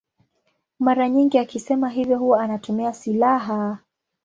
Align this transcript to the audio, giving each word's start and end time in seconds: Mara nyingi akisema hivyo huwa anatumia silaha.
Mara 0.79 1.09
nyingi 1.09 1.37
akisema 1.39 1.89
hivyo 1.89 2.17
huwa 2.17 2.41
anatumia 2.43 2.93
silaha. 2.93 3.77